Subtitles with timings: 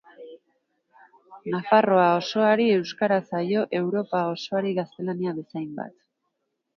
[1.55, 5.95] Nafarroa osoari euskara zaio Europa osoari gaztelania bezainbat.